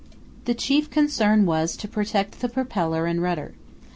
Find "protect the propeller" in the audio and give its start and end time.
1.87-3.05